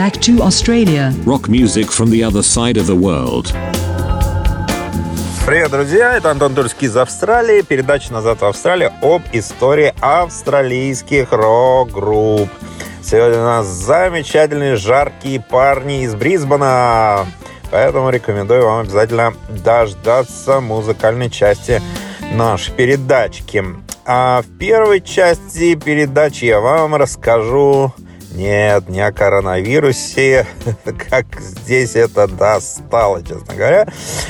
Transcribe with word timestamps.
Back 0.00 0.18
to 0.22 0.40
Australia. 0.40 1.12
Rock 1.26 1.50
music 1.50 1.90
from 1.90 2.08
the 2.08 2.24
other 2.24 2.42
side 2.42 2.78
of 2.78 2.86
the 2.86 2.96
world. 2.96 3.52
Привет, 5.44 5.70
друзья! 5.70 6.16
Это 6.16 6.30
Антон 6.30 6.54
Тульский 6.54 6.86
из 6.86 6.96
Австралии. 6.96 7.60
Передача 7.60 8.10
«Назад 8.10 8.40
в 8.40 8.46
Австралию» 8.46 8.92
об 9.02 9.20
истории 9.34 9.92
австралийских 10.00 11.32
рок-групп. 11.32 12.48
Сегодня 13.02 13.40
у 13.40 13.44
нас 13.44 13.66
замечательные 13.66 14.76
жаркие 14.76 15.38
парни 15.38 16.04
из 16.04 16.14
Брисбена. 16.14 17.26
Поэтому 17.70 18.08
рекомендую 18.08 18.64
вам 18.64 18.80
обязательно 18.80 19.34
дождаться 19.50 20.62
музыкальной 20.62 21.28
части 21.28 21.82
нашей 22.32 22.72
передачки. 22.72 23.62
А 24.06 24.40
в 24.40 24.46
первой 24.58 25.02
части 25.02 25.74
передачи 25.74 26.46
я 26.46 26.60
вам 26.60 26.94
расскажу 26.94 27.92
нет, 28.32 28.88
не 28.88 29.00
о 29.00 29.12
коронавирусе, 29.12 30.46
как 31.10 31.40
здесь 31.40 31.96
это 31.96 32.28
достало, 32.28 33.22
честно 33.22 33.54
говоря. 33.54 33.88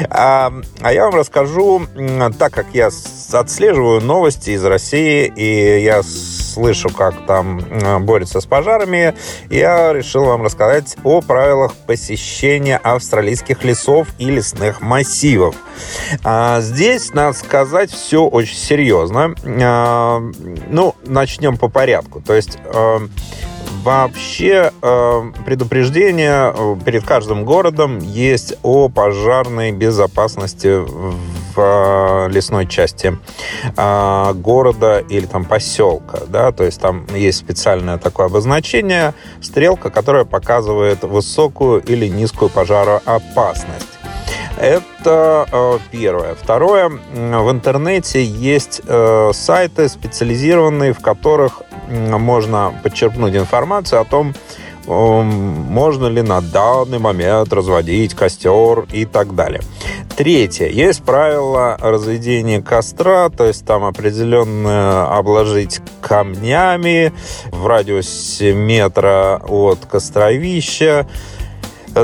А, 0.09 0.53
а 0.81 0.93
я 0.93 1.05
вам 1.05 1.15
расскажу, 1.15 1.83
так 2.39 2.53
как 2.53 2.67
я 2.73 2.91
отслеживаю 3.33 4.01
новости 4.01 4.51
из 4.51 4.65
России, 4.65 5.31
и 5.37 5.83
я 5.83 6.03
слышу, 6.03 6.89
как 6.89 7.27
там 7.27 7.61
борются 8.05 8.41
с 8.41 8.47
пожарами, 8.47 9.15
я 9.51 9.93
решил 9.93 10.25
вам 10.25 10.43
рассказать 10.43 10.97
о 11.05 11.21
правилах 11.21 11.75
посещения 11.87 12.79
австралийских 12.79 13.65
лесов 13.65 14.09
и 14.19 14.31
лесных 14.31 14.81
массивов. 14.81 15.55
А 16.25 16.61
здесь, 16.61 17.13
надо 17.13 17.37
сказать, 17.37 17.91
все 17.91 18.25
очень 18.25 18.57
серьезно. 18.57 19.35
А, 19.45 20.21
ну, 20.69 20.95
начнем 21.05 21.59
по 21.59 21.69
порядку. 21.69 22.23
То 22.23 22.35
есть... 22.35 22.59
Вообще 23.83 24.73
э, 24.83 25.33
предупреждение 25.47 26.53
э, 26.55 26.77
перед 26.85 27.05
каждым 27.05 27.45
городом 27.45 27.99
есть 27.99 28.55
о 28.63 28.89
пожарной 28.89 29.73
безопасности 29.73 30.81
в 30.85 31.57
э, 31.57 32.29
лесной 32.31 32.67
части 32.67 33.19
города 33.77 34.99
или 35.01 35.27
там 35.27 35.45
поселка, 35.45 36.21
да, 36.29 36.53
то 36.53 36.65
есть 36.65 36.81
там 36.81 37.07
есть 37.15 37.39
специальное 37.39 37.99
такое 37.99 38.27
обозначение, 38.27 39.15
стрелка, 39.41 39.91
которая 39.91 40.25
показывает 40.25 41.03
высокую 41.03 41.83
или 41.83 42.07
низкую 42.07 42.51
пожароопасность. 42.51 44.00
Это 44.61 45.47
э, 45.51 45.79
первое. 45.91 46.35
Второе. 46.35 46.91
В 46.91 47.51
интернете 47.51 48.23
есть 48.23 48.83
э, 48.87 49.31
сайты 49.33 49.89
специализированные, 49.89 50.93
в 50.93 51.01
которых 51.01 51.63
можно 51.89 52.75
подчерпнуть 52.83 53.35
информацию 53.35 54.03
о 54.03 54.05
том, 54.05 54.35
можно 54.87 56.07
ли 56.07 56.23
на 56.23 56.41
данный 56.41 56.99
момент 56.99 57.53
разводить 57.53 58.15
костер 58.15 58.87
и 58.93 59.05
так 59.05 59.35
далее. 59.35 59.63
Третье. 60.17 60.69
Есть 60.69 61.05
правило 61.05 61.77
разведения 61.81 62.61
костра, 62.61 63.29
то 63.31 63.47
есть 63.47 63.65
там 63.65 63.85
определенно 63.85 65.17
обложить 65.17 65.81
камнями 66.01 67.13
в 67.51 67.67
радиусе 67.67 68.53
метра 68.53 69.41
от 69.49 69.87
костровища, 69.87 71.07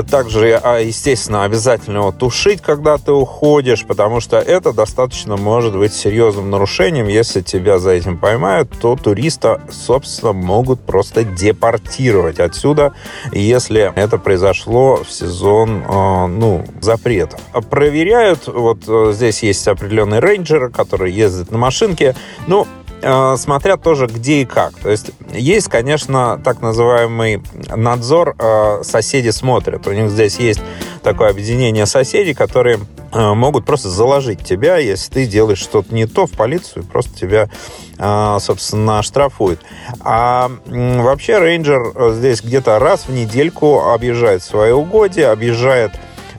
также, 0.09 0.59
а, 0.63 0.79
естественно, 0.79 1.43
обязательно 1.43 1.97
его 1.97 2.11
тушить, 2.11 2.61
когда 2.61 2.97
ты 2.97 3.11
уходишь, 3.11 3.85
потому 3.85 4.19
что 4.19 4.37
это 4.37 4.73
достаточно 4.73 5.37
может 5.37 5.75
быть 5.75 5.93
серьезным 5.93 6.49
нарушением. 6.49 7.07
Если 7.07 7.41
тебя 7.41 7.79
за 7.79 7.91
этим 7.91 8.17
поймают, 8.17 8.71
то 8.79 8.95
туриста, 8.95 9.61
собственно, 9.69 10.33
могут 10.33 10.81
просто 10.81 11.23
депортировать 11.23 12.39
отсюда, 12.39 12.93
если 13.31 13.91
это 13.95 14.17
произошло 14.17 15.03
в 15.03 15.11
сезон, 15.11 15.83
а, 15.87 16.27
ну, 16.27 16.65
запрета. 16.81 17.37
Проверяют, 17.69 18.47
вот 18.47 18.79
э, 18.87 19.11
здесь 19.13 19.43
есть 19.43 19.67
определенные 19.67 20.19
рейнджеры, 20.19 20.69
которые 20.69 21.15
ездят 21.15 21.51
на 21.51 21.57
машинке. 21.57 22.15
Ну, 22.47 22.65
Э, 22.65 22.76
смотря 23.01 23.77
тоже 23.77 24.07
где 24.07 24.41
и 24.41 24.45
как. 24.45 24.73
То 24.75 24.89
есть 24.89 25.11
есть, 25.31 25.67
конечно, 25.69 26.41
так 26.43 26.61
называемый 26.61 27.43
надзор, 27.75 28.35
э, 28.37 28.81
соседи 28.83 29.29
смотрят. 29.29 29.87
У 29.87 29.91
них 29.91 30.09
здесь 30.09 30.37
есть 30.37 30.61
такое 31.03 31.29
объединение 31.29 31.85
соседей, 31.85 32.33
которые 32.33 32.79
э, 33.13 33.33
могут 33.33 33.65
просто 33.65 33.89
заложить 33.89 34.43
тебя, 34.43 34.77
если 34.77 35.13
ты 35.13 35.25
делаешь 35.25 35.59
что-то 35.59 35.93
не 35.93 36.07
то 36.07 36.25
в 36.25 36.31
полицию, 36.31 36.85
просто 36.85 37.15
тебя, 37.15 37.49
собственно, 38.39 39.01
штрафуют. 39.01 39.59
А 40.01 40.51
вообще 40.67 41.39
рейнджер 41.39 42.13
здесь 42.13 42.41
где-то 42.41 42.77
раз 42.77 43.07
в 43.07 43.11
недельку 43.11 43.79
объезжает 43.89 44.43
свои 44.43 44.71
угодья, 44.71 45.31
объезжает 45.31 45.91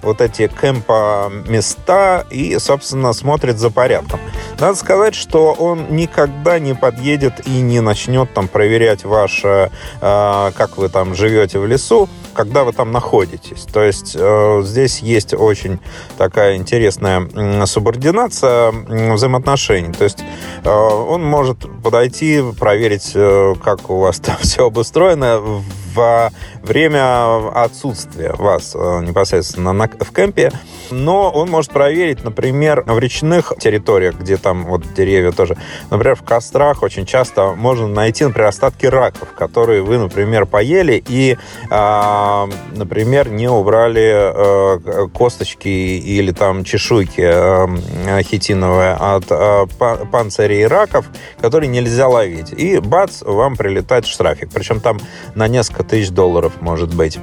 вот 0.03 0.21
эти 0.21 0.49
кемпа 0.49 1.31
места 1.47 2.27
и, 2.31 2.59
собственно, 2.59 3.13
смотрит 3.13 3.59
за 3.59 3.71
порядком. 3.71 4.21
Надо 4.59 4.77
сказать, 4.77 5.15
что 5.15 5.53
он 5.53 5.97
никогда 5.97 6.59
не 6.59 6.75
подъедет 6.75 7.47
и 7.47 7.61
не 7.61 7.81
начнет 7.81 8.33
там 8.35 8.49
проверять 8.49 9.05
ваше, 9.05 9.71
э, 10.01 10.51
как 10.57 10.77
вы 10.77 10.89
там 10.89 11.15
живете 11.15 11.59
в 11.59 11.67
лесу, 11.67 12.09
когда 12.35 12.65
вы 12.65 12.73
там 12.73 12.93
находитесь. 12.93 13.63
То 13.73 13.83
есть 13.83 14.17
э, 14.19 14.63
здесь 14.65 15.01
есть 15.01 15.35
очень 15.35 15.81
такая 16.17 16.57
интересная 16.57 17.29
э, 17.35 17.67
субординация 17.67 18.73
э, 18.73 19.15
взаимоотношений. 19.15 19.93
То 19.93 20.05
есть 20.05 20.25
э, 20.65 20.71
он 20.71 21.25
может 21.25 21.59
подойти, 21.83 22.43
проверить, 22.59 23.13
э, 23.15 23.55
как 23.63 23.91
у 23.91 23.99
вас 23.99 24.21
там 24.21 24.37
все 24.41 24.67
обустроено 24.67 25.63
во 25.95 26.31
время 26.63 27.49
отсутствия 27.65 28.33
вас 28.33 28.75
э, 28.75 29.01
непосредственно 29.03 29.73
на, 29.73 29.89
в 29.89 30.13
кемпе, 30.13 30.53
но 30.91 31.31
он 31.31 31.51
может 31.51 31.71
проверить, 31.71 32.25
например, 32.25 32.83
в 32.87 32.99
речных 32.99 33.53
территориях, 33.59 34.17
где 34.19 34.37
там 34.37 34.67
вот 34.67 34.83
деревья 34.95 35.33
тоже, 35.33 35.57
например, 35.91 36.17
в 36.17 36.23
кострах 36.23 36.83
очень 36.83 37.07
часто 37.07 37.55
можно 37.55 37.87
найти, 37.87 38.25
например, 38.25 38.49
остатки 38.49 38.87
раков, 38.87 39.33
которые 39.37 39.83
вы, 39.83 39.99
например, 39.99 40.47
поели 40.47 41.03
и, 41.07 41.37
э, 41.71 42.47
например, 42.75 43.31
не 43.31 43.49
убрали 43.49 44.33
э, 44.35 45.09
косточки 45.09 45.69
или 45.69 46.33
там 46.33 46.65
чешуйки 46.65 47.23
э, 47.25 48.23
хитиновые 48.23 48.93
от 48.93 49.25
э, 49.31 49.67
панцирей 50.11 50.67
раков, 50.67 51.07
которые 51.41 51.69
нельзя 51.69 52.09
ловить. 52.09 52.53
И 52.53 52.79
бац, 52.79 53.23
вам 53.23 53.57
прилетает 53.57 54.07
штрафик. 54.07 54.51
Причем 54.53 54.81
там 54.81 54.99
на 55.35 55.49
несколько 55.49 55.85
тысяч 55.89 56.11
долларов 56.11 56.61
может 56.61 56.95
быть 56.95 57.19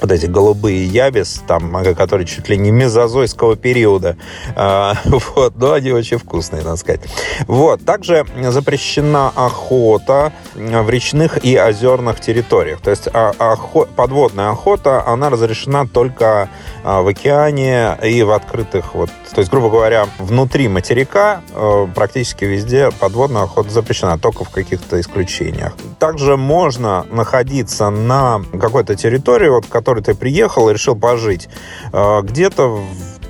вот 0.00 0.10
эти 0.10 0.26
голубые 0.26 0.84
ябис, 0.86 1.42
там, 1.46 1.82
которые 1.94 2.26
чуть 2.26 2.48
ли 2.48 2.56
не 2.56 2.70
мезозойского 2.70 3.56
периода. 3.56 4.16
А, 4.56 4.94
вот, 5.04 5.56
но 5.56 5.72
они 5.72 5.92
очень 5.92 6.18
вкусные, 6.18 6.62
надо 6.62 6.76
сказать. 6.76 7.02
Вот, 7.46 7.84
также 7.84 8.26
запрещена 8.36 9.28
охота 9.34 10.32
в 10.54 10.90
речных 10.90 11.44
и 11.44 11.56
озерных 11.58 12.20
территориях. 12.20 12.80
То 12.80 12.90
есть 12.90 13.08
а, 13.12 13.32
охо... 13.38 13.86
подводная 13.96 14.50
охота, 14.50 15.06
она 15.06 15.30
разрешена 15.30 15.86
только 15.86 16.48
а, 16.82 17.02
в 17.02 17.08
океане 17.08 17.96
и 18.02 18.22
в 18.22 18.30
открытых, 18.30 18.94
вот, 18.94 19.10
то 19.34 19.40
есть, 19.40 19.50
грубо 19.50 19.70
говоря, 19.70 20.06
внутри 20.18 20.68
материка 20.68 21.42
э, 21.54 21.86
практически 21.94 22.44
везде 22.44 22.90
подводная 22.92 23.42
охота 23.42 23.70
запрещена, 23.70 24.18
только 24.18 24.44
в 24.44 24.50
каких-то 24.50 25.00
исключениях. 25.00 25.74
Также 25.98 26.36
можно 26.36 27.04
находиться 27.10 27.90
на 27.90 28.42
какой-то 28.52 28.94
территории, 28.94 29.48
вот, 29.48 29.66
которой 29.94 30.14
ты 30.14 30.14
приехал 30.14 30.68
и 30.68 30.72
решил 30.72 30.96
пожить, 30.96 31.48
э, 31.92 32.20
где-то, 32.22 32.80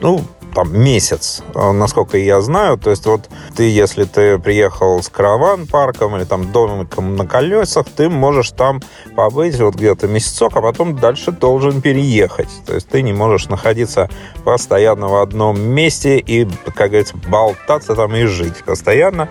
ну, 0.01 0.23
там 0.55 0.79
месяц, 0.79 1.43
э, 1.55 1.73
насколько 1.73 2.17
я 2.17 2.41
знаю. 2.41 2.79
То 2.79 2.91
есть 2.91 3.07
вот 3.07 3.29
ты, 3.57 3.65
если 3.65 4.05
ты 4.05 4.39
приехал 4.39 5.03
с 5.03 5.09
караван-парком 5.09 6.17
или 6.17 6.25
там 6.25 6.53
домиком 6.53 7.17
на 7.17 7.27
колесах, 7.27 7.87
ты 7.95 8.09
можешь 8.09 8.51
там 8.51 8.81
побыть 9.17 9.59
вот 9.61 9.75
где-то 9.75 10.09
месяцок, 10.09 10.57
а 10.57 10.63
потом 10.63 10.97
дальше 10.97 11.33
должен 11.33 11.83
переехать. 11.83 12.49
То 12.67 12.75
есть 12.75 12.89
ты 12.89 13.03
не 13.03 13.13
можешь 13.13 13.49
находиться 13.49 14.09
постоянно 14.45 15.09
в 15.09 15.21
одном 15.21 15.61
месте 15.61 16.19
и, 16.19 16.49
как 16.75 16.89
говорится, 16.89 17.17
болтаться 17.29 17.95
там 17.95 18.15
и 18.15 18.25
жить 18.25 18.65
постоянно. 18.65 19.29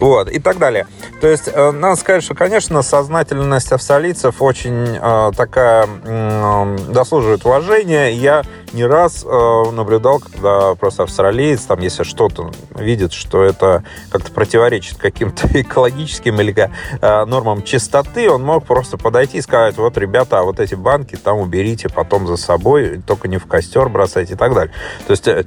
Вот, 0.00 0.30
и 0.30 0.38
так 0.38 0.58
далее. 0.58 0.86
То 1.20 1.28
есть 1.28 1.48
э, 1.52 1.70
надо 1.70 1.96
сказать, 1.96 2.24
что, 2.24 2.34
конечно, 2.34 2.82
сознательность 2.82 3.72
австралийцев 3.72 4.40
очень 4.40 4.98
э, 5.00 5.30
такая 5.36 5.86
э, 6.04 6.76
заслуживает 6.92 7.44
уважения. 7.44 8.10
Я 8.12 8.42
не 8.72 8.84
раз 8.84 9.24
э, 9.24 9.70
наблюдал, 9.72 10.20
когда 10.20 10.74
просто 10.74 11.04
австралиец, 11.04 11.62
там, 11.62 11.80
если 11.80 12.02
что-то 12.02 12.50
видит, 12.74 13.12
что 13.12 13.42
это 13.42 13.84
как-то 14.10 14.32
противоречит 14.32 14.98
каким-то 14.98 15.48
экологическим 15.60 16.40
или 16.40 16.70
э, 17.00 17.24
нормам 17.24 17.62
чистоты, 17.62 18.30
он 18.30 18.42
мог 18.42 18.64
просто 18.64 18.96
подойти 18.98 19.38
и 19.38 19.42
сказать, 19.42 19.76
вот, 19.76 19.96
ребята, 19.98 20.42
вот 20.42 20.60
эти 20.60 20.74
банки 20.74 21.16
там 21.16 21.38
уберите 21.38 21.88
потом 21.88 22.26
за 22.26 22.36
собой, 22.36 23.02
только 23.06 23.28
не 23.28 23.38
в 23.38 23.46
костер 23.46 23.88
бросайте 23.88 24.34
и 24.34 24.36
так 24.36 24.54
далее. 24.54 24.72
То 25.06 25.10
есть 25.12 25.28
э, 25.28 25.44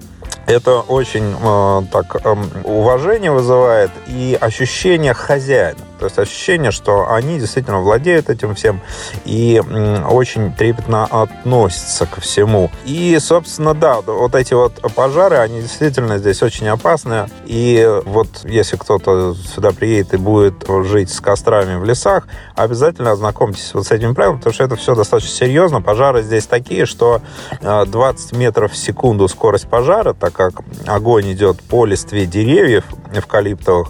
Это 0.48 0.82
очень 0.82 1.36
э, 1.42 1.82
так 1.92 2.18
э, 2.24 2.36
уважение 2.66 3.32
вызывает 3.32 3.92
и 4.08 4.38
ощущение 4.40 5.14
хозяина. 5.14 5.80
То 5.98 6.06
есть 6.06 6.20
ощущение, 6.20 6.72
что 6.72 7.12
они 7.12 7.40
действительно 7.40 7.80
владеют 7.80 8.30
этим 8.30 8.54
всем 8.54 8.82
и 9.24 9.62
очень 10.10 10.54
трепетно 10.54 11.06
относятся 11.06 12.06
ко 12.06 12.22
всему. 12.22 12.70
И, 12.86 13.15
собственно, 13.20 13.74
да, 13.74 14.02
вот 14.02 14.36
эти 14.36 14.54
вот 14.54 14.74
пожары, 14.94 15.38
они 15.38 15.62
действительно 15.62 16.18
здесь 16.18 16.42
очень 16.44 16.68
опасны. 16.68 17.28
И 17.46 17.88
вот 18.06 18.28
если 18.44 18.78
кто-то 18.78 19.34
сюда 19.34 19.72
приедет 19.72 20.14
и 20.14 20.18
будет 20.18 20.66
жить 20.84 21.12
с 21.12 21.20
кострами 21.20 21.80
в 21.80 21.84
лесах, 21.84 22.28
обязательно 22.56 23.12
ознакомьтесь 23.12 23.74
вот 23.74 23.88
с 23.88 23.92
этим 23.92 24.16
правилом, 24.16 24.38
потому 24.38 24.54
что 24.54 24.64
это 24.64 24.76
все 24.76 24.96
достаточно 24.96 25.36
серьезно. 25.36 25.82
Пожары 25.82 26.24
здесь 26.24 26.46
такие, 26.46 26.86
что 26.86 27.22
20 27.62 28.34
э, 28.34 28.38
метров 28.38 28.72
в 28.72 28.78
секунду 28.78 29.28
скорость 29.28 29.68
пожара, 29.68 30.14
так 30.14 30.34
как 30.34 30.54
огонь 30.86 31.32
идет 31.34 31.62
по 31.62 31.86
листве 31.86 32.26
деревьев 32.26 32.84
эвкалиптовых, 33.14 33.90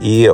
и 0.00 0.32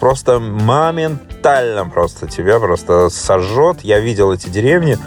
просто 0.00 0.38
моментально 0.40 1.88
просто 1.88 2.26
тебя 2.26 2.58
просто 2.58 3.10
сожжет. 3.10 3.80
Я 3.82 4.00
видел 4.00 4.32
эти 4.32 4.48
деревни, 4.48 4.98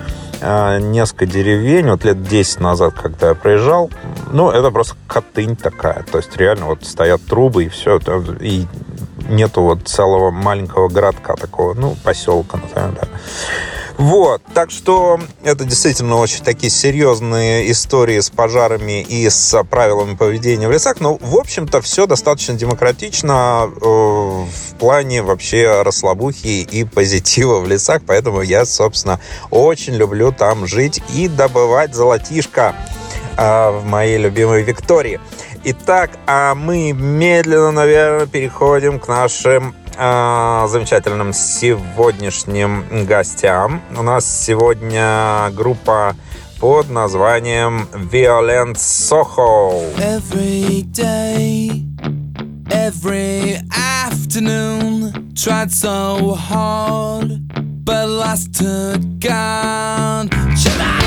несколько 0.41 1.25
деревень, 1.25 1.89
вот 1.89 2.03
лет 2.03 2.23
10 2.23 2.59
назад, 2.59 2.93
когда 2.93 3.29
я 3.29 3.35
проезжал, 3.35 3.89
ну, 4.31 4.49
это 4.51 4.71
просто 4.71 4.95
котынь 5.07 5.55
такая, 5.55 6.03
то 6.03 6.17
есть 6.17 6.35
реально 6.37 6.67
вот 6.67 6.85
стоят 6.85 7.21
трубы 7.25 7.65
и 7.65 7.69
все, 7.69 7.99
и 8.41 8.67
нету 9.29 9.61
вот 9.61 9.87
целого 9.87 10.31
маленького 10.31 10.87
городка 10.89 11.35
такого, 11.35 11.73
ну, 11.73 11.95
поселка, 12.03 12.57
например, 12.57 12.91
да. 13.01 13.07
Вот, 13.97 14.41
так 14.53 14.71
что 14.71 15.19
это 15.43 15.63
действительно 15.63 16.17
очень 16.17 16.43
такие 16.43 16.69
серьезные 16.69 17.71
истории 17.71 18.19
с 18.19 18.29
пожарами 18.29 19.01
и 19.01 19.29
с 19.29 19.63
правилами 19.63 20.15
поведения 20.15 20.67
в 20.67 20.71
лесах. 20.71 20.99
Но, 20.99 21.17
в 21.19 21.37
общем-то, 21.37 21.81
все 21.81 22.05
достаточно 22.05 22.55
демократично 22.55 23.69
э, 23.69 23.79
в 23.79 24.75
плане 24.77 25.21
вообще 25.21 25.81
расслабухи 25.81 26.61
и 26.61 26.83
позитива 26.83 27.59
в 27.59 27.67
лесах. 27.67 28.01
Поэтому 28.05 28.41
я, 28.41 28.65
собственно, 28.65 29.21
очень 29.49 29.93
люблю 29.93 30.33
там 30.33 30.67
жить 30.67 31.01
и 31.13 31.29
добывать 31.29 31.95
золотишко 31.95 32.75
э, 33.37 33.69
в 33.71 33.85
моей 33.85 34.17
любимой 34.17 34.63
Виктории. 34.63 35.21
Итак, 35.63 36.11
а 36.27 36.53
мы 36.53 36.91
медленно, 36.91 37.71
наверное, 37.71 38.27
переходим 38.27 38.99
к 38.99 39.07
нашим 39.07 39.73
э, 39.97 40.67
замечательным 40.67 41.33
сегодняшним 41.33 43.05
гостям. 43.05 43.81
У 43.97 44.01
нас 44.01 44.25
сегодня 44.25 45.49
группа 45.51 46.15
под 46.59 46.89
названием 46.89 47.87
Violent 48.11 48.77
Soho. 48.77 49.81
Every 49.97 50.83
day, 50.91 51.85
every 52.69 53.57
afternoon, 53.71 55.33
tried 55.35 55.71
so 55.71 56.33
hard, 56.33 57.39
but 57.83 58.07
lost 58.07 58.53
to 58.55 58.99
God. 59.19 61.04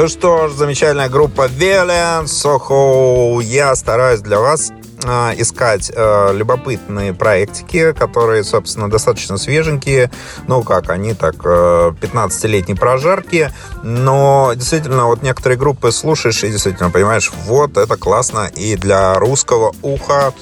Ну 0.00 0.08
что 0.08 0.48
ж, 0.48 0.52
замечательная 0.52 1.10
группа 1.10 1.42
Violent 1.46 2.24
Soho. 2.24 3.42
Я 3.42 3.76
стараюсь 3.76 4.22
для 4.22 4.40
вас 4.40 4.72
искать 5.04 5.90
э, 5.94 6.32
любопытные 6.34 7.14
проектики, 7.14 7.92
которые, 7.92 8.44
собственно, 8.44 8.90
достаточно 8.90 9.38
свеженькие. 9.38 10.10
Ну, 10.46 10.62
как, 10.62 10.90
они 10.90 11.14
так, 11.14 11.36
э, 11.44 11.92
15-летней 12.00 12.74
прожарки. 12.74 13.50
Но, 13.82 14.52
действительно, 14.54 15.06
вот 15.06 15.22
некоторые 15.22 15.58
группы 15.58 15.92
слушаешь 15.92 16.44
и 16.44 16.50
действительно 16.50 16.90
понимаешь, 16.90 17.30
вот, 17.46 17.76
это 17.76 17.96
классно 17.96 18.50
и 18.54 18.76
для 18.76 19.14
русского 19.14 19.74
уха 19.82 20.32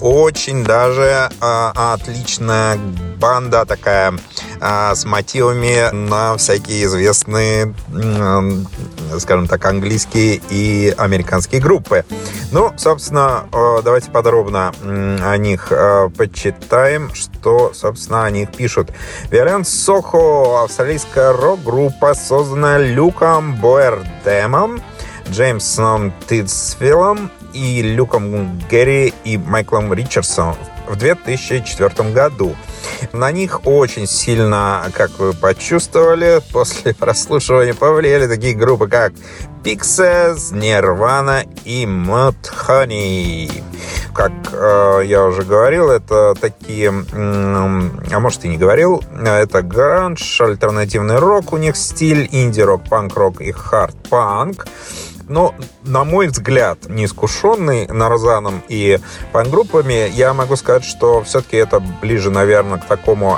очень 0.00 0.64
даже 0.64 1.30
э, 1.40 1.70
отличная 1.74 2.78
банда 3.18 3.64
такая 3.64 4.14
э, 4.60 4.94
с 4.94 5.04
мотивами 5.04 5.92
на 5.92 6.36
всякие 6.36 6.84
известные, 6.84 7.74
э, 7.92 9.18
скажем 9.18 9.48
так, 9.48 9.64
английские 9.64 10.40
и 10.50 10.94
американские 10.96 11.60
группы. 11.60 12.04
Ну, 12.52 12.72
собственно, 12.76 13.48
э, 13.52 13.82
давайте 14.08 14.12
подробно 14.12 14.72
о 14.82 15.36
них 15.36 15.68
э, 15.70 16.08
почитаем, 16.16 17.14
что, 17.14 17.72
собственно, 17.74 18.24
о 18.24 18.30
них 18.30 18.50
пишут. 18.50 18.90
Виолент 19.30 19.66
Сохо, 19.66 20.62
австралийская 20.64 21.32
рок-группа, 21.32 22.14
созданная 22.14 22.78
Люком 22.78 23.56
Боэрдемом, 23.56 24.80
Джеймсом 25.30 26.12
Титсвиллом 26.28 27.30
и 27.52 27.82
Люком 27.82 28.58
Гэри 28.70 29.14
и 29.24 29.38
Майклом 29.38 29.92
Ричардсом 29.92 30.54
в 30.54 30.77
2004 30.96 32.10
году. 32.10 32.54
На 33.12 33.30
них 33.30 33.66
очень 33.66 34.06
сильно, 34.06 34.84
как 34.92 35.18
вы 35.18 35.32
почувствовали, 35.32 36.40
после 36.52 36.94
прослушивания 36.94 37.74
повлияли 37.74 38.26
такие 38.26 38.54
группы, 38.54 38.88
как 38.88 39.12
Pixies, 39.62 40.52
Nirvana 40.52 41.46
и 41.64 41.84
Mudhoney. 41.84 43.62
Как 44.14 44.32
э, 44.52 45.02
я 45.04 45.24
уже 45.24 45.42
говорил, 45.42 45.90
это 45.90 46.34
такие, 46.40 46.90
э, 46.90 47.90
а 48.12 48.20
может 48.20 48.44
и 48.44 48.48
не 48.48 48.56
говорил, 48.56 49.02
это 49.24 49.62
гранж, 49.62 50.40
альтернативный 50.40 51.18
рок, 51.18 51.52
у 51.52 51.56
них 51.56 51.76
стиль 51.76 52.28
инди-рок, 52.32 52.88
панк-рок 52.88 53.40
и 53.40 53.52
хард-панк. 53.52 54.66
Но, 55.28 55.54
на 55.84 56.04
мой 56.04 56.28
взгляд, 56.28 56.88
неискушенный 56.88 57.86
Нарзаном 57.86 58.62
и 58.68 58.98
пан-группами, 59.32 60.08
я 60.10 60.34
могу 60.34 60.56
сказать, 60.56 60.84
что 60.84 61.22
все-таки 61.22 61.56
это 61.56 61.80
ближе, 61.80 62.30
наверное, 62.30 62.78
к 62.78 62.86
такому 62.86 63.36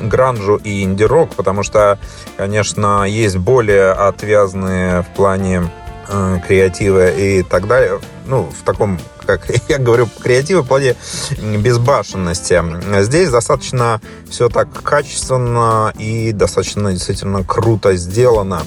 гранжу 0.00 0.56
и 0.56 0.82
инди-рок, 0.82 1.30
потому 1.34 1.62
что, 1.62 1.98
конечно, 2.36 3.04
есть 3.04 3.36
более 3.36 3.92
отвязные 3.92 5.02
в 5.02 5.08
плане 5.08 5.70
э, 6.08 6.38
креатива 6.46 7.10
и 7.10 7.42
так 7.42 7.66
далее. 7.66 8.00
Ну, 8.26 8.44
в 8.44 8.62
таком 8.64 8.98
как 9.28 9.42
я 9.68 9.78
говорю, 9.78 10.08
креатив 10.22 10.64
в 10.64 10.66
плане 10.66 10.96
безбашенности. 11.38 12.62
Здесь 13.02 13.30
достаточно 13.30 14.00
все 14.30 14.48
так 14.48 14.68
качественно 14.82 15.92
и 15.98 16.32
достаточно 16.32 16.92
действительно 16.92 17.44
круто 17.44 17.94
сделано. 17.96 18.62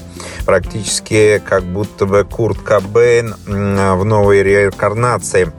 Практически 0.46 1.42
как 1.44 1.64
будто 1.64 2.06
бы 2.06 2.24
Курт 2.24 2.60
Кобейн 2.62 3.36
в 3.46 4.04
новой 4.04 4.44
реинкарнации. 4.44 5.52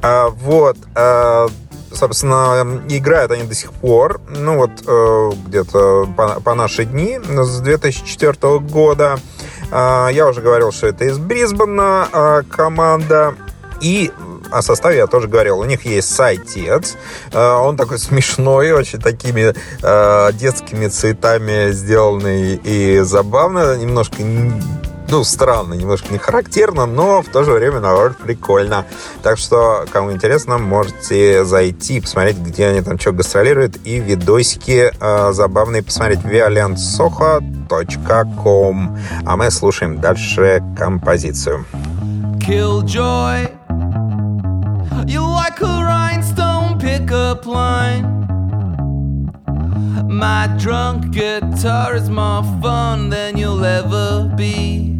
А, 0.00 0.28
вот 0.30 0.78
а, 0.94 1.48
собственно, 1.92 2.82
играют 2.88 3.32
они 3.32 3.44
до 3.44 3.54
сих 3.54 3.72
пор, 3.72 4.20
ну 4.28 4.56
вот 4.56 4.70
э, 4.86 5.30
где-то 5.46 6.08
по, 6.16 6.40
по 6.40 6.54
наши 6.54 6.84
дни, 6.84 7.18
с 7.18 7.60
2004 7.60 8.60
года. 8.60 9.18
Э, 9.70 10.08
я 10.12 10.26
уже 10.26 10.40
говорил, 10.40 10.72
что 10.72 10.86
это 10.86 11.04
из 11.04 11.18
Брисбена 11.18 12.44
команда. 12.50 13.34
И 13.80 14.10
о 14.50 14.62
составе 14.62 14.98
я 14.98 15.06
тоже 15.06 15.28
говорил. 15.28 15.58
У 15.58 15.64
них 15.64 15.84
есть 15.84 16.14
сайтец. 16.14 16.96
Э, 17.32 17.54
он 17.54 17.76
такой 17.76 17.98
смешной, 17.98 18.72
очень 18.72 19.00
такими 19.00 19.54
э, 19.82 20.32
детскими 20.32 20.88
цветами 20.88 21.72
сделанный 21.72 22.60
и 22.62 23.00
забавно. 23.00 23.76
Немножко 23.76 24.22
ну, 25.10 25.24
странно, 25.24 25.74
немножко 25.74 26.12
не 26.12 26.18
характерно, 26.18 26.86
но 26.86 27.22
в 27.22 27.28
то 27.28 27.42
же 27.42 27.52
время, 27.52 27.80
наоборот, 27.80 28.18
прикольно. 28.18 28.84
Так 29.22 29.38
что, 29.38 29.86
кому 29.90 30.12
интересно, 30.12 30.58
можете 30.58 31.46
зайти, 31.46 31.98
посмотреть, 32.00 32.36
где 32.36 32.66
они 32.66 32.82
там 32.82 32.98
что 32.98 33.12
гастролируют, 33.12 33.78
и 33.84 34.00
видосики 34.00 34.92
э, 35.00 35.32
забавные 35.32 35.82
посмотреть. 35.82 36.18
violentsoho.com 36.20 38.98
А 39.24 39.36
мы 39.36 39.50
слушаем 39.50 39.98
дальше 40.00 40.62
композицию. 40.76 41.64
Killjoy 42.46 43.47
like 45.48 45.60
a 45.62 45.82
rhinestone 45.82 46.78
pickup 46.78 47.46
line. 47.46 48.04
My 50.06 50.46
drunk 50.58 51.10
guitar 51.10 51.94
is 51.94 52.10
more 52.10 52.42
fun 52.60 53.08
than 53.08 53.38
you'll 53.38 53.64
ever 53.64 54.30
be. 54.36 54.97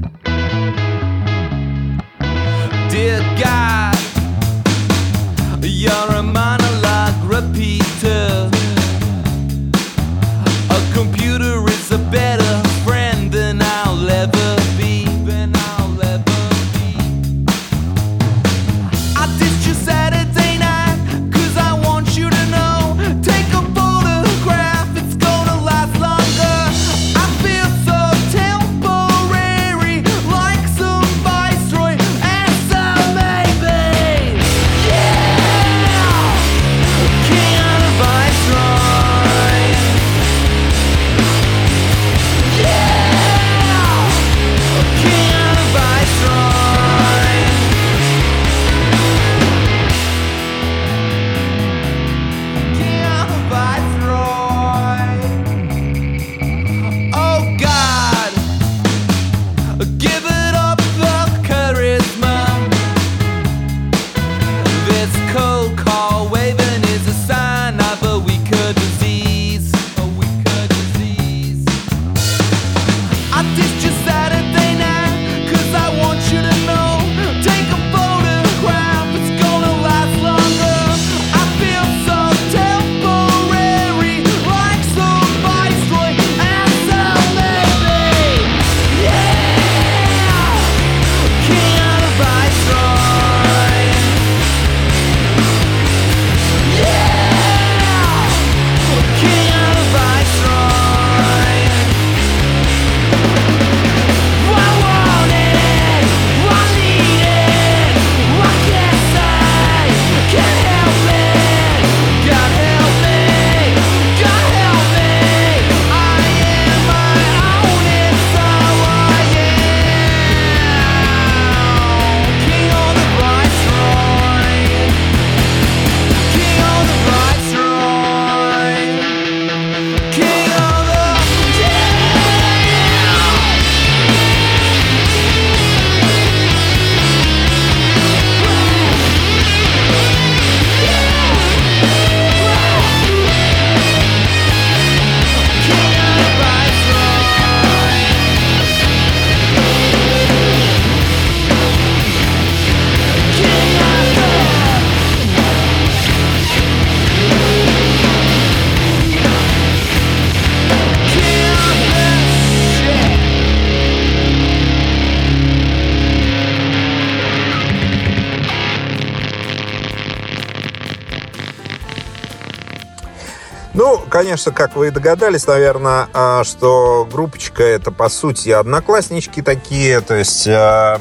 Конечно, 174.19 174.51
как 174.51 174.75
вы 174.75 174.89
и 174.89 174.91
догадались, 174.91 175.47
наверное, 175.47 176.09
а, 176.13 176.43
что 176.43 177.07
группочка 177.09 177.63
это, 177.63 177.93
по 177.93 178.09
сути, 178.09 178.49
однокласснички 178.49 179.43
такие. 179.43 180.01
То 180.01 180.17
есть 180.17 180.45
э, 180.45 180.99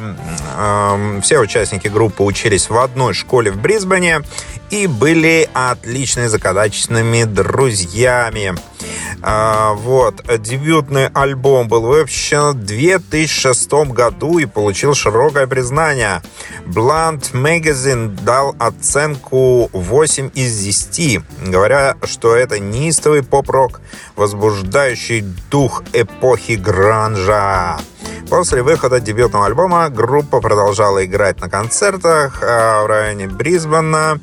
э, 0.58 1.20
все 1.24 1.40
участники 1.40 1.88
группы 1.88 2.22
учились 2.22 2.70
в 2.70 2.78
одной 2.78 3.16
школе 3.16 3.50
в 3.50 3.60
Брисбене 3.60 4.22
и 4.70 4.88
были 4.88 5.50
отличными 5.54 6.28
закадачными 6.28 7.24
друзьями. 7.24 8.56
А, 9.22 9.74
вот. 9.74 10.24
Дебютный 10.40 11.08
альбом 11.08 11.68
был 11.68 11.82
выпущен 11.82 12.52
в 12.52 12.66
2006 12.66 13.72
году 13.92 14.38
и 14.38 14.46
получил 14.46 14.94
широкое 14.94 15.48
признание. 15.48 16.22
Blunt 16.66 17.32
Magazine 17.34 18.10
дал 18.24 18.56
оценку 18.60 19.70
8 19.74 20.32
из 20.34 20.60
10, 20.60 21.22
говоря, 21.48 21.96
что 22.04 22.36
это 22.36 22.60
неистовый 22.60 23.24
поп-рок, 23.24 23.82
возбуждающий 24.16 25.22
дух 25.50 25.84
эпохи 25.94 26.54
гранжа. 26.54 27.78
После 28.30 28.62
выхода 28.62 29.00
дебютного 29.00 29.46
альбома 29.46 29.90
группа 29.90 30.42
продолжала 30.42 31.06
играть 31.06 31.40
на 31.40 31.50
концертах 31.50 32.40
а, 32.44 32.84
в 32.84 32.88
районе 32.88 33.28
Брисбена 33.28 34.20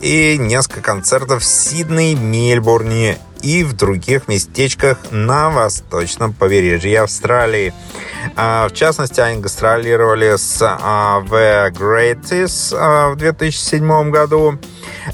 и 0.00 0.38
несколько 0.38 0.80
концертов 0.80 1.42
в 1.42 1.44
Сиднее, 1.44 2.14
Мельбурне 2.14 3.18
и 3.42 3.62
в 3.62 3.74
других 3.74 4.26
местечках 4.26 4.98
на 5.10 5.50
восточном 5.50 6.32
побережье 6.32 7.02
Австралии. 7.02 7.74
А, 8.36 8.68
в 8.68 8.72
частности, 8.72 9.20
они 9.20 9.42
гастролировали 9.42 10.36
с 10.36 10.58
а, 10.62 11.20
The 11.20 11.70
Greatest 11.72 13.12
в 13.12 13.16
2007 13.16 14.10
году. 14.10 14.58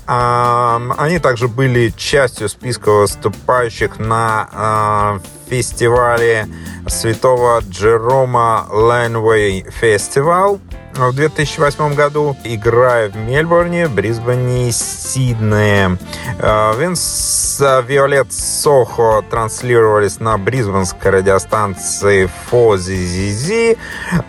Они 0.06 1.18
также 1.18 1.48
были 1.48 1.92
частью 1.96 2.48
списка 2.48 2.90
выступающих 2.92 3.98
на 3.98 5.20
фестивале 5.48 6.46
святого 6.86 7.60
Джерома 7.68 8.66
Лэнвей 8.70 9.64
Фестивал 9.70 10.60
в 10.94 11.12
2008 11.14 11.94
году, 11.94 12.36
играя 12.44 13.08
в 13.08 13.16
Мельбурне, 13.16 13.88
Брисбене 13.88 14.68
и 14.68 14.72
Сиднее. 14.72 15.98
Э, 16.38 16.72
Винс 16.78 17.60
Виолет 17.60 18.32
Сохо 18.32 19.24
транслировались 19.30 20.20
на 20.20 20.38
брисбенской 20.38 21.10
радиостанции 21.10 22.28
Фози 22.46 22.96
Зизи 22.96 23.78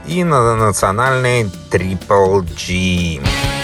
и 0.05 0.23
на 0.23 0.55
национальной 0.55 1.43
Triple 1.71 2.45
G. 2.55 3.58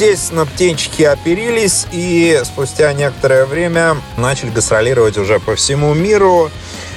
естественно, 0.00 0.46
птенчики 0.46 1.02
оперились 1.02 1.86
и 1.92 2.40
спустя 2.44 2.94
некоторое 2.94 3.44
время 3.44 3.98
начали 4.16 4.48
гастролировать 4.48 5.18
уже 5.18 5.38
по 5.40 5.54
всему 5.56 5.92
миру. 5.92 6.50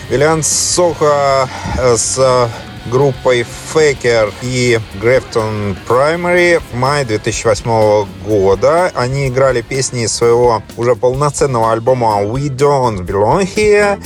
Виллиан 0.09 0.41
Соха 0.41 1.49
э, 1.77 1.97
с 1.97 2.49
группой 2.85 3.45
Faker 3.73 4.33
и 4.41 4.79
Grafton 5.01 5.75
Primary 5.87 6.61
в 6.71 6.75
мае 6.75 7.03
2008 7.03 8.05
года. 8.25 8.89
Они 8.95 9.27
играли 9.27 9.61
песни 9.61 10.03
из 10.03 10.13
своего 10.13 10.63
уже 10.77 10.95
полноценного 10.95 11.73
альбома 11.73 12.21
We 12.21 12.47
Don't 12.47 13.05
Belong 13.05 13.45
Here 13.53 14.01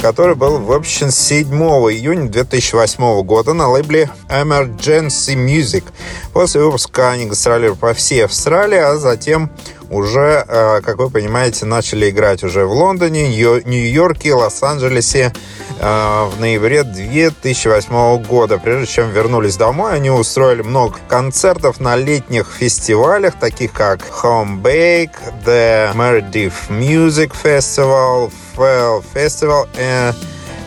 который 0.00 0.34
был 0.34 0.58
выпущен 0.58 1.10
7 1.10 1.46
июня 1.48 2.28
2008 2.28 3.22
года 3.22 3.52
на 3.52 3.68
лейбле 3.68 4.10
Emergency 4.28 5.34
Music. 5.34 5.84
После 6.32 6.62
выпуска 6.62 7.10
они 7.10 7.26
гастролировали 7.26 7.78
по 7.78 7.94
всей 7.94 8.24
Австралии, 8.24 8.78
а 8.78 8.96
затем 8.96 9.50
уже, 9.90 10.44
э, 10.46 10.80
как 10.82 10.98
вы 10.98 11.10
понимаете, 11.10 11.66
начали 11.66 12.10
играть 12.10 12.44
уже 12.44 12.64
в 12.64 12.72
Лондоне, 12.72 13.28
Нью-Йорке, 13.28 14.34
Лос-Анджелесе 14.34 15.32
э, 15.80 16.30
в 16.32 16.40
ноябре 16.40 16.84
2008 16.84 18.22
года. 18.22 18.58
Прежде 18.58 18.86
чем 18.86 19.10
вернулись 19.10 19.56
домой, 19.56 19.96
они 19.96 20.10
устроили 20.10 20.62
много 20.62 20.98
концертов 21.08 21.80
на 21.80 21.96
летних 21.96 22.46
фестивалях, 22.46 23.34
таких 23.34 23.72
как 23.72 24.00
Home 24.22 24.62
Bake, 24.62 25.10
The 25.44 25.92
Meredith 25.94 26.68
Music 26.68 27.32
Festival, 27.42 28.30
Fell 28.56 29.04
Festival 29.12 29.68
э, 29.76 30.12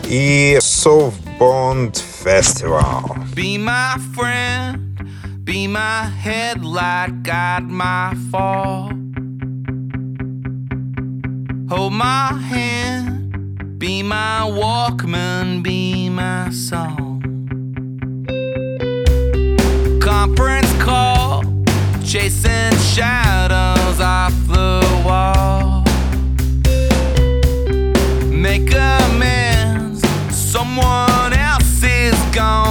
и 0.04 0.58
Soft 0.60 1.14
Bond 1.38 1.94
Festival. 2.22 3.16
Be 3.34 3.56
my 3.56 3.96
friend, 4.14 4.98
be 5.44 5.66
my 5.66 6.04
headlight, 6.22 7.22
guide 7.22 7.70
my 7.70 8.14
fall. 8.30 9.03
Hold 11.70 11.94
my 11.94 12.32
hand, 12.34 13.78
be 13.78 14.02
my 14.02 14.42
Walkman, 14.44 15.62
be 15.62 16.10
my 16.10 16.50
song. 16.50 17.22
Conference 19.98 20.70
call, 20.82 21.42
chasing 22.04 22.76
shadows 22.76 23.98
off 23.98 24.34
the 24.46 25.02
wall. 25.06 25.84
Make 28.30 28.74
amends, 28.74 30.02
someone 30.30 31.32
else 31.32 31.82
is 31.82 32.14
gonna 32.34 32.63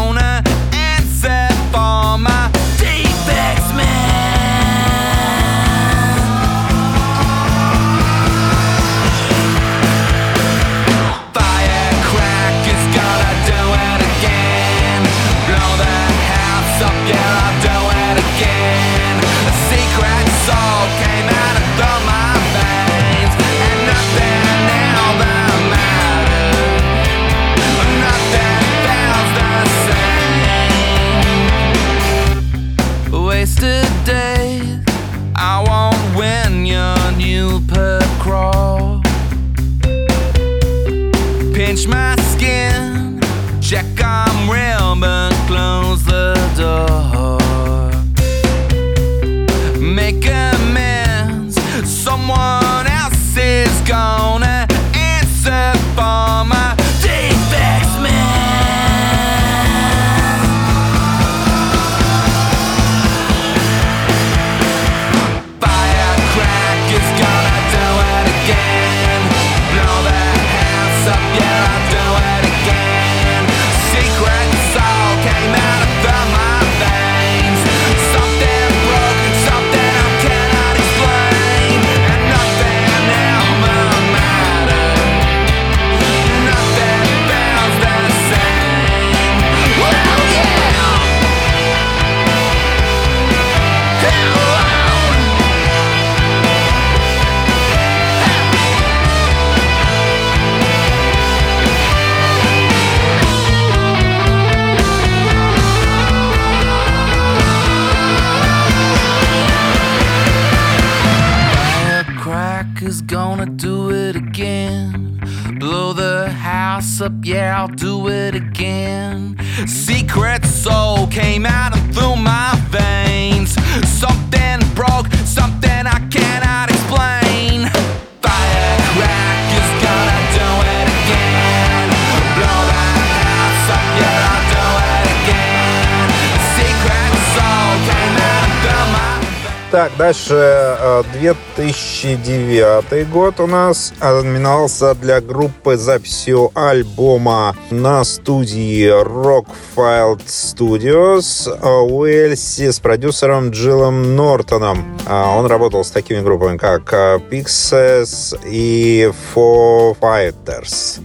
Так, 139.94 139.98
дальше 139.98 140.34
э, 140.34 141.04
2009 141.14 143.10
год 143.10 143.40
у 143.40 143.48
нас 143.48 143.94
ознаменовался 144.00 144.96
для 144.96 145.22
группы 145.22 145.78
записью 145.78 146.52
альбома 146.56 147.56
на 147.70 148.04
студии 148.04 148.88
Rockfield 148.90 150.26
Studios 150.26 151.48
в 151.60 151.94
Уэльсе 151.94 152.72
с 152.72 152.80
продюсером 152.80 153.52
Джилом 153.52 154.16
Нортоном. 154.16 154.98
А, 155.06 155.38
Он 155.38 155.46
работал 155.46 155.84
с 155.84 155.92
такими 155.92 156.22
группами, 156.22 156.58
как 156.58 156.92
э, 156.94 157.20
Pixies 157.30 158.40
и 158.46 159.12
Foo 159.36 159.96
Fighters. 160.00 161.02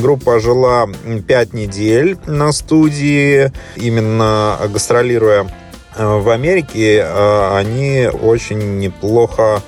Группа 0.00 0.38
жила 0.38 0.86
5 1.26 1.54
недель 1.54 2.18
на 2.26 2.52
студии, 2.52 3.50
именно 3.76 4.58
гастролируя 4.72 5.42
Э, 5.42 5.61
в 5.96 6.28
Америке 6.30 6.98
э, 6.98 7.56
они 7.56 8.08
очень 8.08 8.78
неплохо 8.78 9.62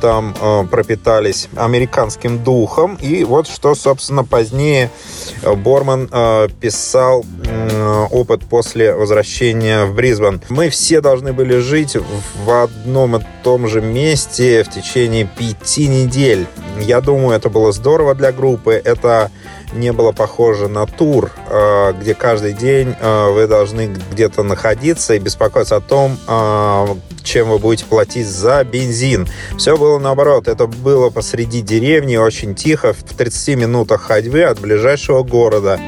там 0.00 0.34
э, 0.40 0.64
пропитались 0.70 1.48
американским 1.56 2.42
духом. 2.42 2.96
И 3.00 3.24
вот 3.24 3.48
что, 3.48 3.74
собственно, 3.74 4.24
позднее 4.24 4.90
э, 5.42 5.54
Борман 5.54 6.08
э, 6.10 6.48
писал 6.60 7.24
э, 7.44 8.06
опыт 8.10 8.42
после 8.44 8.94
возвращения 8.94 9.84
в 9.84 9.94
Брисбен. 9.94 10.40
Мы 10.48 10.68
все 10.68 11.00
должны 11.00 11.32
были 11.32 11.58
жить 11.58 11.96
в 11.96 12.62
одном 12.62 13.16
и 13.16 13.20
том 13.42 13.68
же 13.68 13.80
месте 13.80 14.64
в 14.64 14.70
течение 14.70 15.24
пяти 15.24 15.88
недель. 15.88 16.46
Я 16.80 17.00
думаю, 17.00 17.36
это 17.36 17.48
было 17.48 17.72
здорово 17.72 18.14
для 18.14 18.32
группы. 18.32 18.80
Это 18.84 19.30
не 19.76 19.92
было 19.92 20.12
похоже 20.12 20.68
на 20.68 20.86
тур, 20.86 21.32
э, 21.48 21.92
где 22.00 22.14
каждый 22.14 22.52
день 22.52 22.94
э, 22.98 23.30
вы 23.30 23.46
должны 23.46 23.94
где-то 24.10 24.42
находиться 24.42 25.14
и 25.14 25.18
беспокоиться 25.18 25.76
о 25.76 25.80
том, 25.80 26.18
э, 26.26 26.86
чем 27.22 27.50
вы 27.50 27.58
будете 27.58 27.84
платить 27.84 28.26
за 28.26 28.64
бензин. 28.64 29.28
Все 29.58 29.76
было 29.76 29.98
наоборот. 29.98 30.48
Это 30.48 30.66
было 30.66 31.10
посреди 31.10 31.60
деревни, 31.60 32.16
очень 32.16 32.54
тихо, 32.54 32.92
в 32.92 33.02
30 33.02 33.56
минутах 33.56 34.02
ходьбы 34.02 34.42
от 34.42 34.60
ближайшего 34.60 35.22
города. 35.22 35.78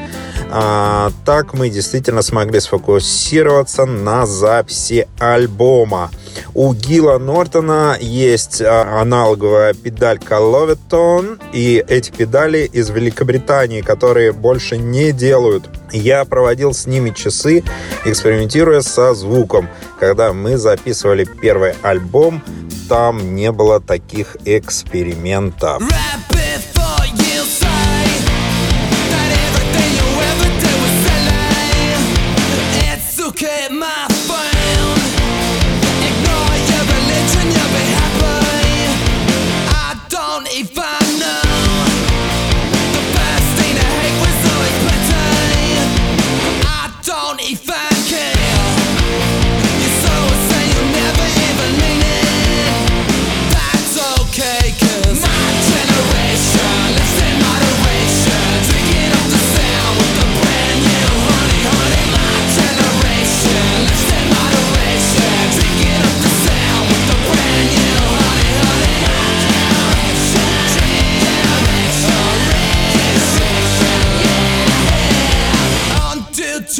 А, 0.51 1.11
так 1.25 1.53
мы 1.53 1.69
действительно 1.69 2.21
смогли 2.21 2.59
сфокусироваться 2.59 3.85
на 3.85 4.25
записи 4.25 5.07
альбома. 5.19 6.09
У 6.53 6.73
Гила 6.73 7.17
Нортона 7.19 7.97
есть 7.99 8.61
а, 8.61 8.99
аналоговая 9.01 9.73
педалька 9.73 10.35
Loveton, 10.35 11.39
и 11.53 11.83
эти 11.87 12.11
педали 12.11 12.69
из 12.71 12.89
Великобритании, 12.89 13.81
которые 13.81 14.31
больше 14.31 14.77
не 14.77 15.11
делают. 15.11 15.69
Я 15.91 16.25
проводил 16.25 16.73
с 16.73 16.87
ними 16.87 17.11
часы, 17.11 17.63
экспериментируя 18.05 18.81
со 18.81 19.13
звуком. 19.13 19.69
Когда 19.99 20.33
мы 20.33 20.57
записывали 20.57 21.25
первый 21.25 21.73
альбом, 21.83 22.41
там 22.87 23.35
не 23.35 23.51
было 23.51 23.79
таких 23.79 24.37
экспериментов. 24.45 25.83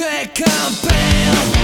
É 0.09 0.25
that 0.25 0.33
compel 0.33 1.58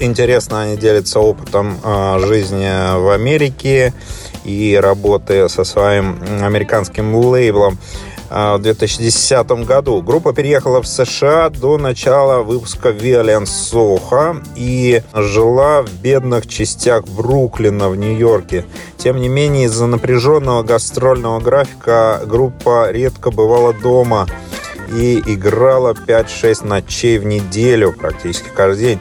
интересно, 0.00 0.62
они 0.62 0.76
делятся 0.76 1.20
опытом 1.20 1.78
э, 1.82 2.18
жизни 2.20 2.98
в 2.98 3.10
Америке 3.10 3.92
и 4.44 4.78
работы 4.80 5.48
со 5.48 5.64
своим 5.64 6.20
американским 6.42 7.14
лейблом. 7.14 7.78
А, 8.30 8.58
в 8.58 8.62
2010 8.62 9.50
году. 9.64 10.02
Группа 10.02 10.32
переехала 10.34 10.82
в 10.82 10.86
США 10.86 11.48
до 11.48 11.78
начала 11.78 12.42
выпуска 12.42 12.90
Violent 12.90 13.46
Soho 13.46 14.44
и 14.54 15.02
жила 15.14 15.82
в 15.82 15.92
бедных 16.02 16.46
частях 16.46 17.04
Бруклина 17.06 17.88
в 17.88 17.96
Нью-Йорке. 17.96 18.66
Тем 18.98 19.20
не 19.20 19.28
менее, 19.28 19.64
из-за 19.64 19.86
напряженного 19.86 20.62
гастрольного 20.62 21.40
графика 21.40 22.20
группа 22.26 22.90
редко 22.90 23.30
бывала 23.30 23.72
дома 23.72 24.26
и 24.94 25.22
играла 25.26 25.94
5-6 25.94 26.66
ночей 26.66 27.18
в 27.18 27.24
неделю 27.24 27.92
практически 27.92 28.48
каждый 28.54 28.80
день. 28.80 29.00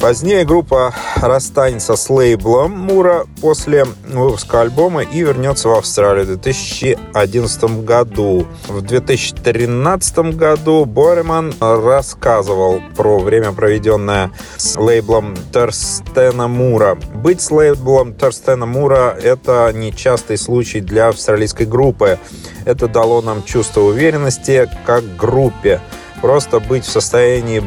Позднее 0.00 0.44
группа 0.44 0.94
расстанется 1.16 1.96
с 1.96 2.08
лейблом 2.08 2.70
Мура 2.70 3.26
после 3.40 3.84
выпуска 4.06 4.60
альбома 4.60 5.02
и 5.02 5.20
вернется 5.20 5.68
в 5.68 5.72
Австралию 5.72 6.24
в 6.24 6.28
2011 6.28 7.84
году. 7.84 8.46
В 8.68 8.80
2013 8.80 10.18
году 10.36 10.84
Бореман 10.84 11.52
рассказывал 11.60 12.80
про 12.96 13.18
время, 13.18 13.50
проведенное 13.50 14.30
с 14.56 14.76
лейблом 14.76 15.36
Терстена 15.52 16.46
Мура. 16.46 16.96
Быть 17.14 17.40
с 17.40 17.50
лейблом 17.50 18.14
Терстена 18.14 18.66
Мура– 18.66 19.16
это 19.22 19.72
нечастый 19.74 20.38
случай 20.38 20.80
для 20.80 21.08
австралийской 21.08 21.66
группы. 21.66 22.20
Это 22.64 22.86
дало 22.86 23.20
нам 23.20 23.42
чувство 23.42 23.80
уверенности 23.80 24.70
как 24.86 25.16
группе 25.16 25.80
просто 26.20 26.60
быть 26.60 26.84
в 26.84 26.90
состоянии 26.90 27.62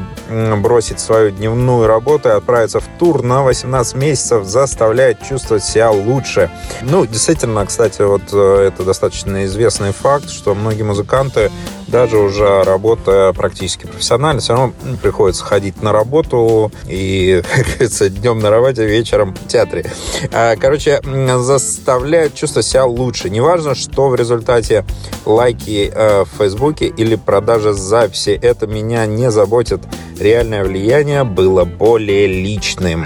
бросить 0.57 0.99
свою 0.99 1.31
дневную 1.31 1.87
работу 1.87 2.29
и 2.29 2.31
отправиться 2.31 2.79
в 2.79 2.85
тур 2.99 3.23
на 3.23 3.43
18 3.43 3.95
месяцев 3.95 4.45
заставляет 4.45 5.21
чувствовать 5.21 5.63
себя 5.63 5.91
лучше. 5.91 6.49
Ну, 6.81 7.05
действительно, 7.05 7.65
кстати, 7.65 8.01
вот 8.01 8.21
э, 8.33 8.67
это 8.67 8.83
достаточно 8.83 9.45
известный 9.45 9.91
факт, 9.91 10.29
что 10.29 10.55
многие 10.55 10.83
музыканты 10.83 11.51
даже 11.91 12.17
уже 12.17 12.63
работая 12.63 13.33
практически 13.33 13.85
профессионально, 13.85 14.41
все 14.41 14.53
равно 14.53 14.73
приходится 15.01 15.43
ходить 15.43 15.81
на 15.83 15.91
работу 15.91 16.71
и, 16.87 17.43
как 17.55 17.65
говорится, 17.65 18.09
днем 18.09 18.39
на 18.39 18.49
работе, 18.49 18.85
вечером 18.85 19.35
в 19.35 19.47
театре. 19.47 19.85
А, 20.31 20.55
короче, 20.55 21.01
заставляет 21.39 22.33
чувствовать 22.33 22.65
себя 22.65 22.85
лучше. 22.85 23.29
Неважно, 23.29 23.75
что 23.75 24.07
в 24.07 24.15
результате 24.15 24.85
лайки 25.25 25.91
э, 25.93 26.23
в 26.23 26.37
Фейсбуке 26.37 26.87
или 26.87 27.15
продажа 27.15 27.73
записи, 27.73 28.39
это 28.41 28.67
меня 28.67 29.05
не 29.05 29.31
заботит. 29.31 29.81
Реальное 30.19 30.63
влияние 30.63 31.23
было 31.23 31.63
более 31.63 32.27
личным. 32.27 33.05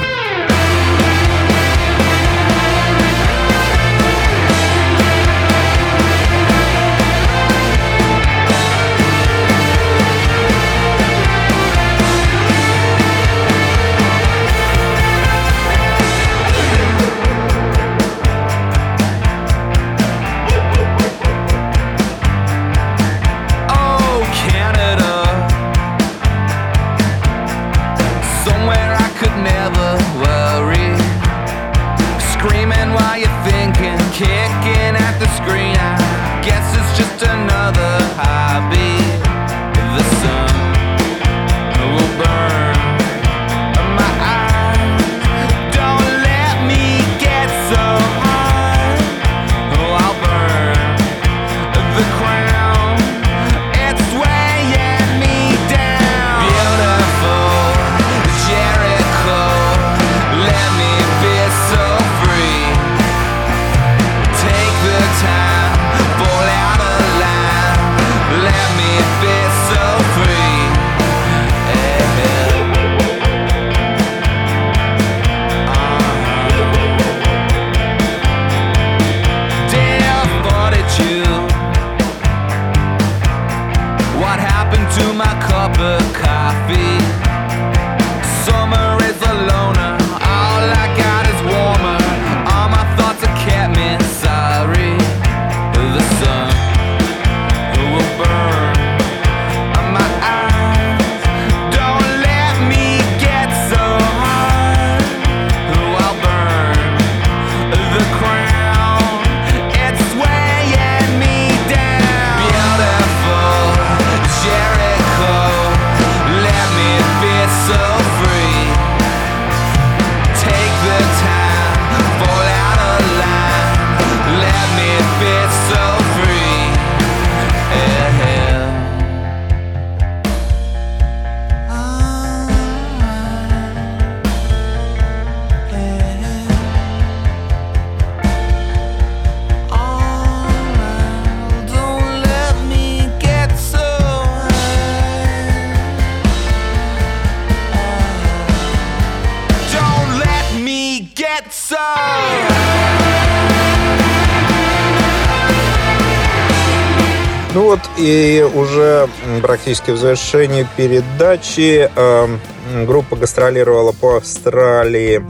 И 158.05 158.47
уже 158.53 159.09
практически 159.41 159.89
в 159.89 159.97
завершении 159.97 160.67
передачи 160.77 161.89
э, 161.95 162.37
группа 162.85 163.15
гастролировала 163.15 163.93
по 163.93 164.17
Австралии 164.17 165.25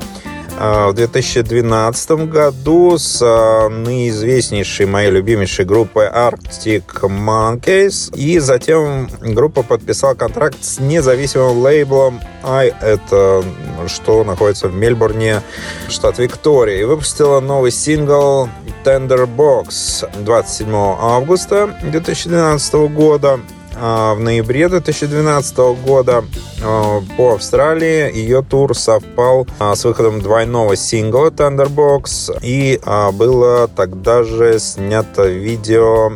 э, 0.59 0.87
в 0.89 0.93
2012 0.93 2.11
году 2.27 2.97
с 2.97 3.21
э, 3.21 3.69
наиизвестнейшей, 3.69 4.87
моей 4.87 5.09
любимейшей 5.09 5.63
группой 5.63 6.09
Arctic 6.09 6.83
Monkeys. 7.03 8.13
И 8.13 8.39
затем 8.39 9.09
группа 9.21 9.63
подписала 9.63 10.13
контракт 10.13 10.61
с 10.61 10.77
независимым 10.77 11.59
лейблом 11.59 12.19
I, 12.43 12.73
это 12.81 13.41
что 13.87 14.25
находится 14.25 14.67
в 14.67 14.75
Мельбурне, 14.75 15.41
штат 15.87 16.19
Виктория, 16.19 16.81
и 16.81 16.83
выпустила 16.83 17.39
новый 17.39 17.71
сингл 17.71 18.49
Tender 18.85 19.25
Box 19.25 20.07
27 20.23 20.69
августа 20.71 21.75
2012 21.81 22.73
года. 22.93 23.39
А 23.77 24.13
в 24.13 24.19
ноябре 24.19 24.69
2012 24.69 25.57
года 25.83 26.23
а, 26.63 27.01
по 27.17 27.33
Австралии 27.33 28.15
ее 28.15 28.43
тур 28.43 28.77
совпал 28.77 29.47
а, 29.59 29.75
с 29.75 29.83
выходом 29.85 30.21
двойного 30.21 30.75
сингла 30.75 31.29
Thunderbox 31.29 32.37
и 32.43 32.79
было 33.13 33.67
тогда 33.67 34.23
же 34.23 34.59
снято 34.59 35.27
видео 35.27 36.11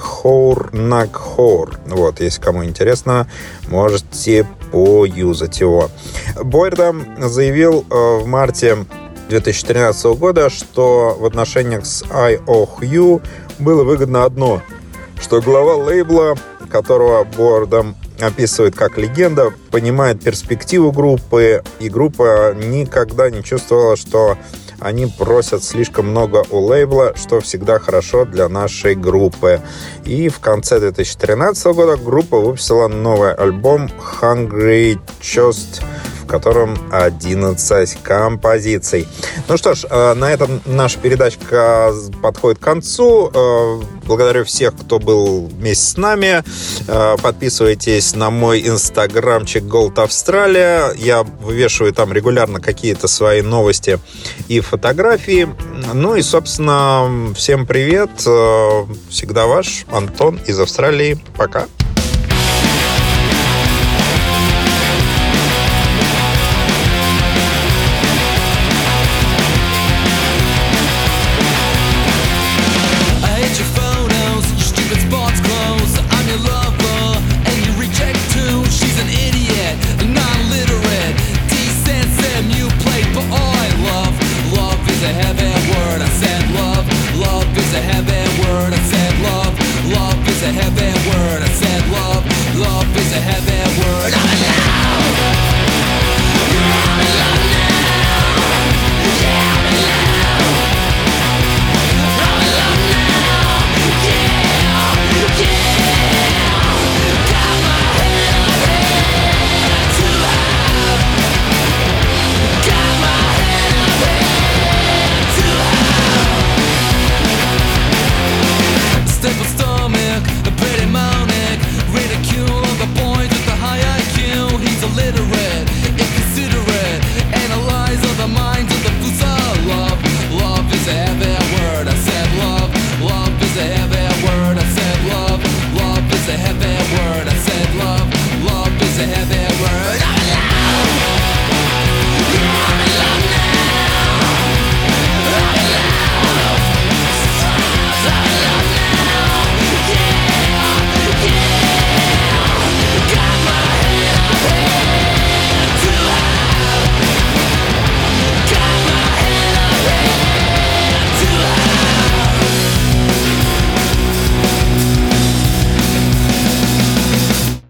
Хоур 0.00 0.70
Накхор. 0.72 1.78
Вот, 1.86 2.20
если 2.20 2.42
кому 2.42 2.64
интересно, 2.64 3.26
можете 3.68 4.46
поюзать 4.70 5.60
его. 5.60 5.88
Бойердам 6.44 7.04
заявил 7.18 7.86
в 7.88 8.26
марте 8.26 8.76
2013 9.28 10.18
года, 10.18 10.50
что 10.50 11.16
в 11.18 11.24
отношениях 11.24 11.84
с 11.86 12.02
IOHU 12.04 13.22
было 13.58 13.84
выгодно 13.84 14.24
одно, 14.24 14.62
что 15.20 15.40
глава 15.40 15.74
лейбла, 15.76 16.36
которого 16.70 17.24
Бордом 17.24 17.96
описывает 18.20 18.74
как 18.74 18.98
легенда, 18.98 19.52
понимает 19.70 20.22
перспективу 20.22 20.92
группы, 20.92 21.62
и 21.78 21.88
группа 21.88 22.54
никогда 22.54 23.30
не 23.30 23.42
чувствовала, 23.42 23.96
что 23.96 24.36
они 24.80 25.06
просят 25.06 25.64
слишком 25.64 26.08
много 26.08 26.44
у 26.50 26.58
лейбла, 26.60 27.14
что 27.16 27.40
всегда 27.40 27.78
хорошо 27.78 28.24
для 28.24 28.48
нашей 28.48 28.94
группы. 28.94 29.60
И 30.04 30.28
в 30.28 30.38
конце 30.38 30.78
2013 30.78 31.66
года 31.74 31.96
группа 31.96 32.38
выпустила 32.38 32.86
новый 32.88 33.34
альбом 33.34 33.90
Hungry 34.20 35.00
Just 35.20 35.82
котором 36.28 36.76
11 36.92 38.02
композиций. 38.02 39.08
Ну 39.48 39.56
что 39.56 39.74
ж, 39.74 39.84
э, 39.90 40.14
на 40.14 40.30
этом 40.30 40.60
наша 40.66 40.98
передачка 40.98 41.92
подходит 42.22 42.60
к 42.60 42.62
концу. 42.62 43.30
Э, 43.34 43.80
благодарю 44.06 44.44
всех, 44.44 44.76
кто 44.76 44.98
был 44.98 45.46
вместе 45.46 45.84
с 45.84 45.96
нами. 45.96 46.44
Э, 46.86 47.16
подписывайтесь 47.20 48.14
на 48.14 48.30
мой 48.30 48.66
инстаграмчик 48.66 49.64
Gold 49.64 50.00
Австралия. 50.00 50.92
Я 50.96 51.22
вывешиваю 51.22 51.92
там 51.92 52.12
регулярно 52.12 52.60
какие-то 52.60 53.08
свои 53.08 53.42
новости 53.42 53.98
и 54.48 54.60
фотографии. 54.60 55.48
Ну 55.94 56.14
и, 56.14 56.22
собственно, 56.22 57.34
всем 57.34 57.66
привет. 57.66 58.10
Всегда 59.08 59.46
ваш 59.46 59.86
Антон 59.90 60.38
из 60.46 60.60
Австралии. 60.60 61.18
Пока. 61.36 61.66